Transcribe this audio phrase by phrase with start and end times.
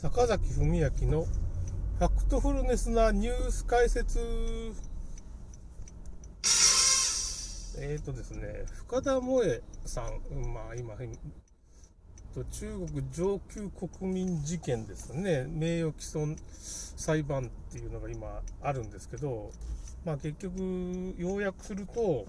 [0.00, 4.20] 坂崎文明のファクトフルネスなニュース解説。
[7.80, 9.42] えっ、ー、とですね、深田萌
[9.84, 10.94] さん、まあ今、
[12.48, 19.50] 中国上級国民事件ですね、名誉毀損裁判っていうのが今あるんですけど、
[20.04, 22.24] まあ結局、要約すると、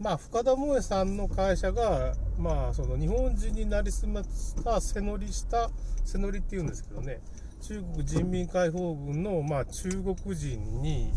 [0.00, 5.70] まあ深田萌さんの会社が、まあその日本人になりすました背乗りした、
[6.04, 7.20] 背乗りっていうんですけどね、
[7.60, 11.12] 中国人民解放軍の、まあ、中国人に、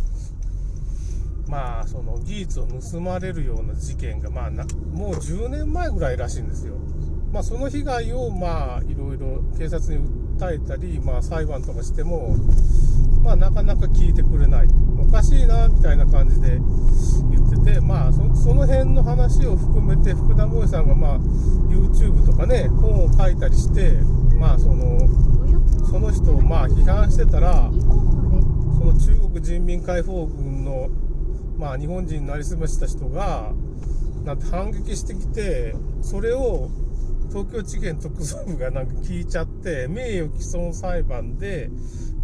[1.48, 6.76] まあ、その技術を盗まれるような事件が、まあな、もう10年前ぐらいらしいんですよ。
[7.32, 10.04] まあ、その被害を、まあ、いろいろ警察に
[10.38, 12.36] 訴えたり、まあ、裁判とかしても、
[13.24, 14.68] まあ、なかなか聞いてくれない。
[15.00, 16.60] おかしいな、みたいな感じで
[17.30, 21.18] 言ってて、まあ、その辺の話を含めて、福田萌さんが、まあ、
[21.70, 24.00] YouTube とかね、本を書いたりして、
[24.38, 25.00] まあ、その、
[25.92, 30.90] その人をまあ批判してたら、その中国人民解放軍の、
[31.58, 33.52] まあ、日本人になりすました人が、
[34.24, 36.70] なんて反撃してきて、それを
[37.30, 41.70] 東京地検特捜部がなんか聞いちゃって、名誉毀損裁判で、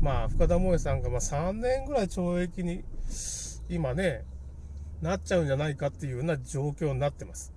[0.02, 2.84] まあ、深田萌さんがま3年ぐらい懲役に、
[3.70, 4.23] 今ね、
[5.02, 7.54] なっちゃうんじゃないかっていうような状況になってます。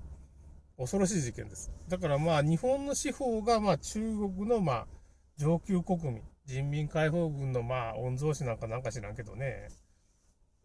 [0.78, 1.70] 恐ろしい事件です。
[1.88, 4.86] だからまあ、日本の司法がまあ中国のまあ、
[5.36, 9.68] 上級国民、人民解放軍のまあ、御曹司なんかなんか知らんけどね、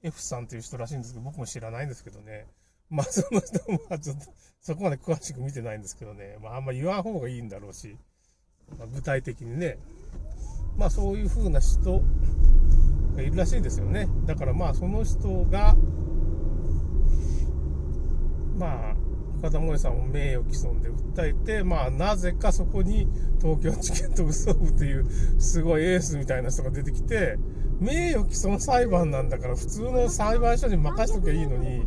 [0.04, 2.48] F さんっていう人らしいんですけど、僕も知らないんですけどね、
[2.89, 4.26] まあその人も、ちょっと、
[4.62, 7.98] そこまで詳しく見てないんですけどね、まああんま言わん方がいいんだろうし、
[8.78, 9.78] まあ、具体的にね、
[10.78, 12.02] まあそういう風な人
[13.16, 14.08] がいるらしいですよね。
[14.26, 15.76] だからまあその人が、
[18.58, 18.95] まあ、
[19.40, 23.08] 岡田萌さんを名誉毀損で訴えて、まあ、なぜかそこに
[23.42, 25.06] 東京地検特捜部という
[25.40, 27.38] すごいエースみたいな人が出てきて、
[27.80, 31.84] 名誉毀損裁判なんだから普通の裁判所に任しときゃいいのに、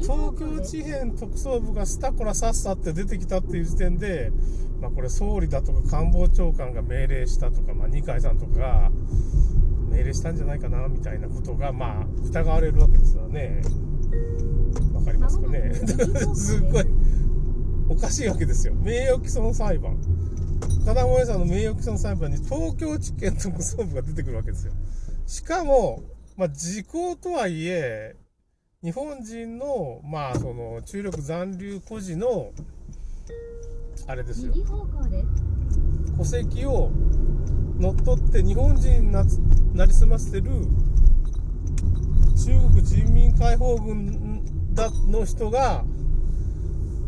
[0.00, 4.32] 東京地検特捜部がスタコラさっさって出てきたっていう時点で、
[4.80, 8.90] まあこれ総理だとか官房長官が命令したとか、まあ二階さんとかが
[9.90, 13.62] 命令したんじゃないかなみたいなことが、まあ疑われるわけですよね。
[14.94, 15.72] わかりますかね？
[16.34, 16.84] すっごい、
[17.88, 18.74] おかしいわけですよ。
[18.74, 19.98] 名誉毀損裁判。
[20.84, 24.72] 金萌さんの名誉毀損裁判に東京地検特捜部が出てくるわけですよ。
[25.26, 26.02] しかも、
[26.36, 28.16] まあ、時効とはいえ、
[28.82, 32.52] 日本人の、まあ、その、中力残留孤児の、
[34.06, 34.52] あれですよ。
[36.16, 36.90] 戸籍を
[37.78, 39.24] 乗っ取って日本人にな
[39.74, 40.50] なりすませてる
[42.44, 45.84] 中国人民解放軍だの人が、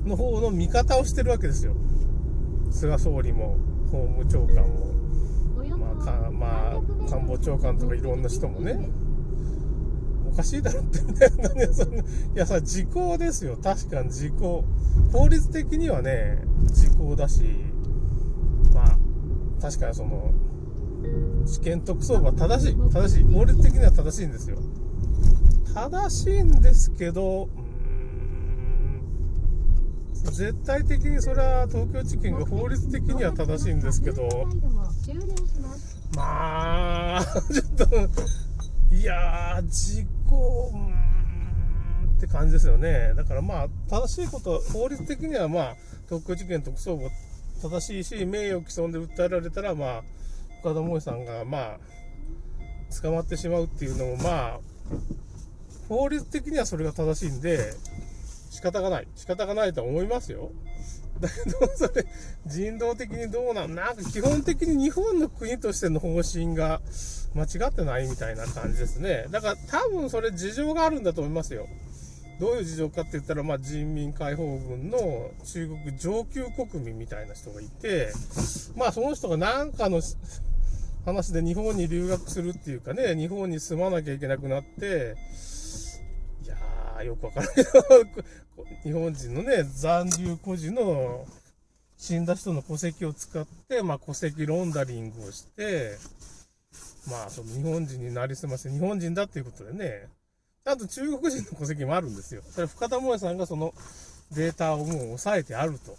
[0.04, 1.74] の方の味方をしてるわけですよ。
[2.70, 3.56] 菅総理も、
[3.90, 5.03] 法務長官も、まあ、
[6.04, 8.88] かまあ、官房長官とかいろんな人もね、
[10.30, 13.56] おかしいだろってね、そんな、いやさ、時効ですよ。
[13.62, 14.64] 確かに時効。
[15.12, 17.42] 法律的にはね、時効だし、
[18.72, 18.98] まあ、
[19.60, 20.32] 確かにその、
[21.46, 22.76] 試験特捜部は正しい。
[22.90, 23.24] 正しい。
[23.24, 24.58] 法律的には正しいんですよ。
[25.74, 27.48] 正しいんですけど、
[30.32, 34.22] 絶対的にそれは東京地検が法律的には正しいんですけど、
[36.16, 40.72] まあ、 ちょっと、いやー、事故、
[42.16, 43.12] って感じですよね。
[43.14, 45.76] だからまあ、正しいこと、法律的にはまあ、
[46.08, 47.10] 東京地検特捜部
[47.62, 50.02] 正しいし、名誉毀損で訴えられたら、まあ、
[50.60, 51.80] 岡田萌さんがまあ、
[53.02, 54.60] 捕まってしまうっていうのもまあ、
[55.88, 57.74] 法律的にはそれが正しいんで、
[58.50, 59.08] 仕方がない。
[59.16, 60.52] 仕方がないとは思いますよ。
[61.24, 62.06] だけど、それ、
[62.46, 66.80] 人道的にどうなんなんか基本的に日本の国としての方針が
[67.34, 69.26] 間違ってないみたいな感じですね。
[69.30, 71.66] だから多分それ事情があるんだと思いますよ。
[72.40, 78.12] どういう事情かって言ったら、まあ、人民解放軍の中国上級国民みたいな人がいて、
[78.76, 80.02] まあ、その人が何かの
[81.04, 85.16] 話で日本に留学するっていうかね、日本に住まなきゃいけなくなって、
[87.02, 87.70] よくわからないけど、
[88.84, 91.26] 日本人のね、残留孤児の
[91.96, 95.96] 死んだ人の戸籍を使って、まあ、戸籍ロンダリングをして、
[97.08, 100.08] まあ、その日本人になりすませ、日本人だっていうことでね、
[100.64, 102.42] あと中国人の戸籍もあるんですよ。
[102.50, 103.74] それ深田萌さんがその
[104.32, 105.96] データをもう押さえてあると。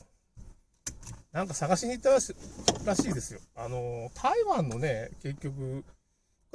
[1.31, 3.41] なんか探しに行ったらしいですよ。
[3.55, 5.83] あの、台湾のね、結局、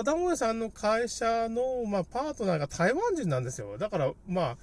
[0.05, 3.77] 片森さんの会社の、まあ、パートナーが台湾人なんですよ。
[3.77, 4.57] だから、まあ、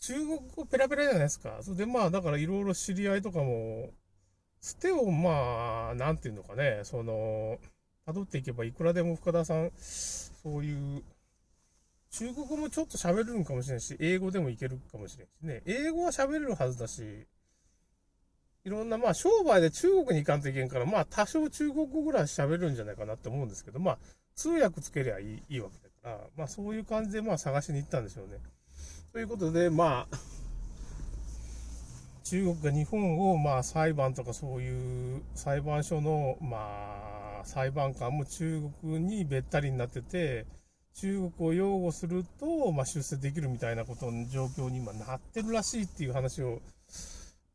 [0.00, 1.58] 中国語ペラペラじゃないですか。
[1.62, 3.90] それで、まあ、だからいろいろ知り合いとかも、
[4.60, 7.58] つてを、まあ、なんていうのかね、その、
[8.04, 11.04] 辿っていけばいくらでも深田さん、そういう、
[12.10, 15.62] 中国語もちょっと喋れるんかもしれんし、英語でもいけるかもしれんしね。
[15.66, 17.28] 英語は喋れるはずだし、
[18.64, 23.98] いろんな、まあ、商売で中国に行かんといけんから、まあ、多少中国語ぐらい喋るんじゃないかなって思うんですけど、まあ、
[24.36, 28.38] 通訳つけりゃいいいいわけだから、まあ、そういう感じで、まあ、探しに行ったんでしょうね。
[29.12, 30.16] ということで、まあ、
[32.24, 40.46] 中国が日本を、まあ、裁判とかそういう裁判所の、まあ、裁判官も中国にべったりになってて、
[40.94, 46.60] 中国を擁護すると、まあ、出世できるみたいなことの状況に今なってるらしいっていう話を、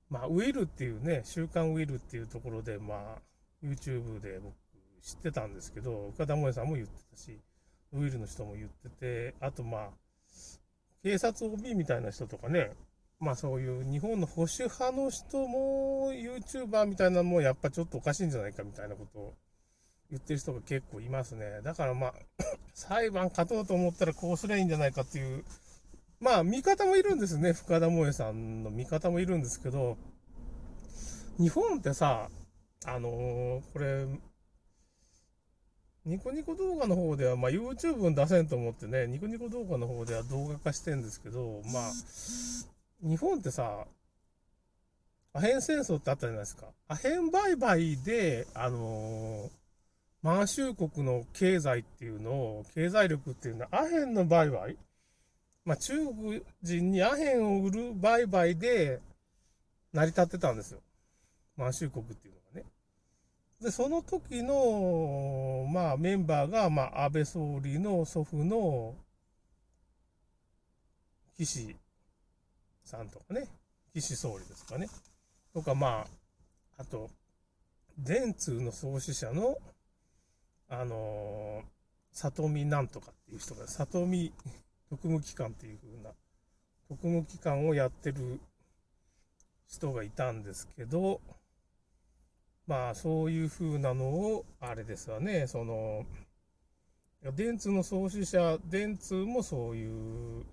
[0.10, 3.22] まあ、ウィルっていうね、週刊ウィルっていうところで、まあ、
[3.64, 4.54] YouTube で僕
[5.02, 7.40] 知ってたんですけど、岡田萌さんも言ってたし、
[7.94, 9.90] ウィルの人も言ってて、あとまあ、
[11.04, 12.72] 警察 OB みたいな人とかね、
[13.20, 19.34] まあそういう日本の保守派の人も YouTuber みたいなのもやっぱちょっとおかしいんじゃないかみたいなことを
[20.10, 21.62] 言ってる人が結構いますね。
[21.64, 22.14] だからまあ、
[22.74, 25.44] 裁判勝とうと思ったらこうすりゃいいんじゃないかっていう、
[26.20, 27.54] まあ味方もいるんですね。
[27.54, 29.98] 深田萌さんの味方もいるんですけど、
[31.38, 32.30] 日本ってさ、
[32.86, 34.06] あのー、これ、
[36.06, 41.92] ニコニコ動画の方では、まあ、YouTube に出せんと思ってね、ニコニコ動画の方では動画化してんですけど、まあ、
[43.02, 43.86] 日本ってさ、
[45.34, 46.68] アヘン戦争ってあったじゃないですか。
[46.88, 49.50] アヘン売買で、あのー、
[50.24, 54.78] 満州国の経済っていうのを、経済力っていうのは、アヘンの売買
[55.66, 59.00] まあ、中国人にアヘンを売る売買で
[59.94, 60.80] 成り立ってたんですよ。
[61.58, 62.39] 満州国っていうのがね。
[63.62, 68.96] で、その時の、まあ、メンバーが、まあ、安倍総理の祖父の
[71.38, 71.76] 岸
[72.86, 73.48] さんとかね、
[73.94, 74.88] 岸総理ですかね。
[75.54, 76.06] とか、ま
[76.78, 77.10] あ、あと、
[77.98, 79.58] 電通の創始者の、
[80.70, 81.64] あの、
[82.14, 84.32] 里見なんとかっていう人が、里見
[84.90, 86.12] 特務機関っていう風な、
[86.88, 88.40] 特務機関をやってる
[89.68, 91.20] 人がいたんですけど、
[92.70, 96.06] まあ、そういう風なのを、あれですわね、その、
[97.36, 99.88] 電通の創始者、電通もそうい
[100.42, 100.46] う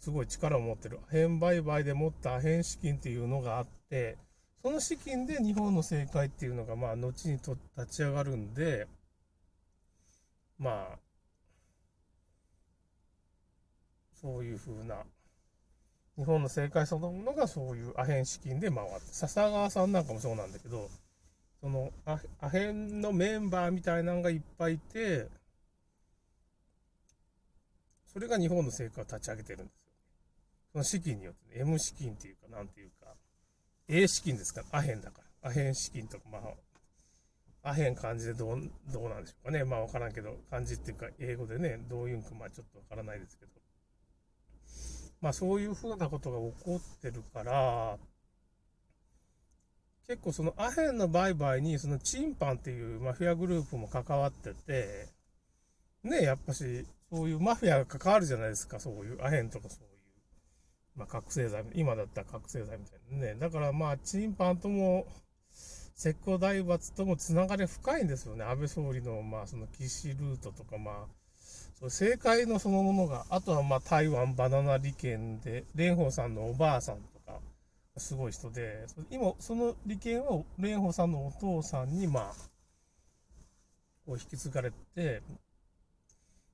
[0.00, 0.98] すごい力を持ってる。
[1.08, 4.18] アヘン売買で持ったアヘン資金っていうのがあって、
[4.64, 8.88] その資金で日本の政界っていうのが、まあ、後にと立ち上がるんで、
[10.58, 10.98] まあ、
[14.20, 14.96] そういうふうな、
[16.16, 20.90] 日本の政界そのものがそういうアヘン資金で回って、笹川さんなんかもそうなんだけど、
[21.62, 21.92] その
[22.40, 25.28] アヘンのメンバーみたいなのがいっぱいいて、
[28.12, 29.92] それが日本の政界を立ち上げてるんですよ。
[30.72, 33.14] その資金によってね、M 資金っていうか、なんていうか、
[33.86, 35.50] A 資金ですから、アヘンだから。
[35.50, 39.64] アヘン資金とか、まあ、アヘン漢字でどう、どうなんでしょうかね。
[39.64, 43.52] まあわからんけど、漢字っていうか、英語でね、どういうんか、まあちょっとわからないですけど。
[45.20, 47.98] まあそういうふうなことが起こってるから、
[50.06, 55.08] 結構そのアヘンの売買に、そのチンパンっていうマフィアグループも関わってて、
[56.02, 59.92] ね、やっぱし、そういうマフィアが関わるじゃないですか、そういうアヘンとかそういう
[60.96, 63.36] まあ、覚醒剤、今だったら覚醒剤みたいなね。
[63.38, 65.06] だからまあ、チンパンとも、
[65.96, 68.44] 石膏大罰ともつながり深いんですよね。
[68.44, 71.06] 安倍総理の、まあ、その騎士ルートとか、まあ、
[71.78, 76.98] そ政界のそのものが、あとはまあ、台湾バナナ利権で、蓮舫さんのおばあさん、
[77.96, 82.34] すごい人で、今、その利権を蓮舫さんのお父さんに、まあ、
[84.06, 85.22] こう引き継がれて、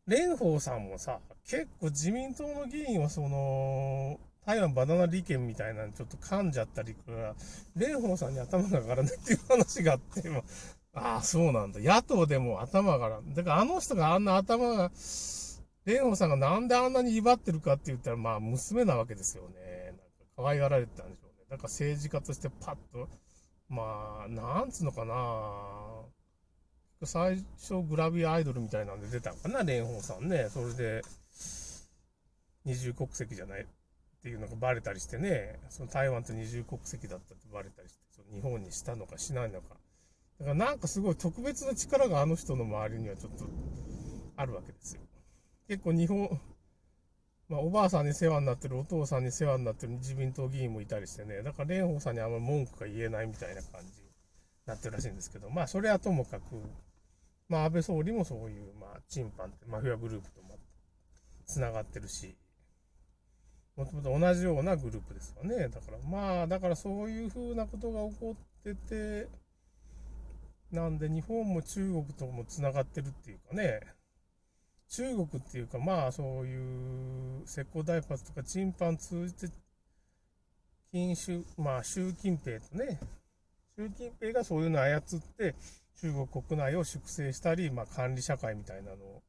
[0.06, 7.34] 蓮舫さんもさ、結構自民党の議員はその、台湾バナナ利権みたいなのちょっと噛んじゃったりか、
[7.76, 10.22] 蓮舫さんに頭が上がらないっていう話があって、
[10.94, 11.80] ああ、そうなんだ。
[11.80, 13.34] 野党でも頭が上がらん。
[13.34, 19.58] だからあの人があんな頭が、蓮舫さんがなんであんなに威張ってるかって言ったら、まあ娘なわけですよね。
[19.86, 20.02] なんか
[20.36, 21.56] 可愛がられてたんでしょうね。
[21.56, 23.08] だか政治家としてパッと、
[23.68, 30.48] まあ、なんつうのかな最初グラビアアイドルみたいなんで出たのかな、蓮舫さんね。
[30.50, 31.02] それで、
[32.64, 33.66] 二重国籍じゃない、っ
[34.22, 39.76] ていうのがバレたりしてね、その台湾って二重国籍だったってバレたりして、その日本にしたのかしないのか。
[40.40, 43.44] だからなんかすごい特別な力があの人の周りにはちょっと
[44.36, 45.02] あるわけですよ。
[45.68, 46.40] 結構日本、
[47.48, 54.08] まあ、おばあさんに世話になってる、お父さんに世話になってる自民党議員もいたりしてね、だから蓮舫さんにあんまり文句が言えないみたいな感じに
[54.66, 56.42] なってるらしいんですけど、まあそれはともかく、
[57.48, 60.58] まあ安倍総理もそういう、まあチンパンってマフィアグループとも
[61.46, 62.36] 繋がってるし、
[63.76, 65.68] もともと同じようなグループですよね。
[65.68, 69.28] だからまあ、だからそういうふうなことが起こってて、
[70.70, 73.80] なんで日本も中国ともつながってるっていうかね、
[74.90, 79.48] 中国っていうかまあそういう石膏大発とかチンパン通じて、
[80.90, 82.98] 禁酒、まあ習近平とね、
[83.76, 85.02] 習近平がそういうのを操っ
[85.36, 85.54] て、
[86.00, 89.22] 中国国内を粛清したり、まあ、管理社会みたいなのを、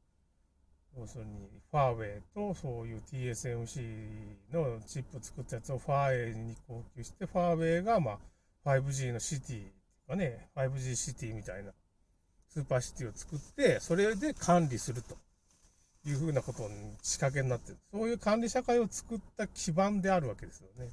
[0.98, 8.18] 要するに、ファーウェイとそういう TSMC のチップ作ったやつをファーウェイに供給して、ファーウェイが、ま
[8.64, 9.64] あ、5G のシティ
[10.06, 11.72] とかね、5G シティみたいな、
[12.48, 15.16] スーパーシティを作って、それで管理すると。
[16.04, 17.78] いうふうなことに仕掛けになってる。
[17.92, 20.88] そういう管理社会を作った基盤であるわけですよね。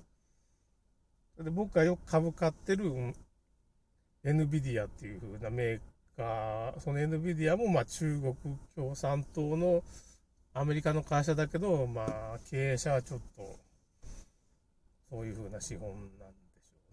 [1.44, 3.14] で僕がよく株買ってる、
[4.24, 5.80] NVIDIA っていう風なメー
[6.18, 8.36] カー、その NVIDIA もまあ中国
[8.76, 9.84] 共産党の
[10.54, 12.04] アメリカの会社だけど、ま
[12.36, 13.60] あ経営者はちょっと、
[15.10, 16.26] そういう風な資本なんでしょ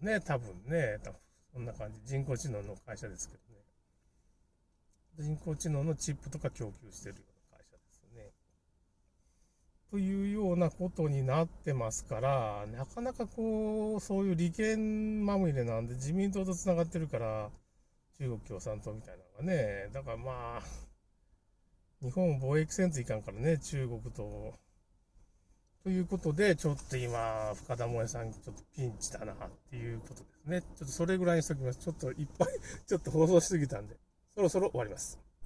[0.03, 0.21] うね。
[0.21, 0.99] 多分ね。
[1.03, 1.19] 多分
[1.53, 1.99] そんな感じ。
[2.05, 3.39] 人工知能の会社ですけど
[5.25, 5.35] ね。
[5.35, 7.21] 人工知能のチップとか供給してるよ
[9.91, 17.49] というようなことになってますから、なかなかこう、そういう利権まみれなんで、自民党と繋がってるから、
[18.17, 20.61] 中国共産党みたいなのがね、だからまあ、
[22.01, 24.53] 日本貿易戦争いかんからね、中国と。
[25.83, 29.35] ということで、ちょっと今、深田萌さん、ちょっとピンチだなっ
[29.69, 30.61] ていうことですね。
[30.61, 31.79] ちょっとそれぐらいにしときます。
[31.79, 32.47] ちょっといっぱい、
[32.87, 33.95] ちょっと放送しすぎたんで、
[34.33, 35.24] そろそろ終わります。